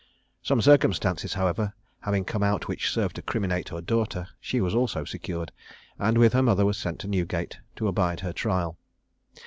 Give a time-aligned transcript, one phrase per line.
[0.41, 5.11] Some circumstances, however, having come out which served to criminate her daughter, she also was
[5.11, 5.51] secured,
[5.99, 8.79] and with her mother was sent to Newgate to abide her trial.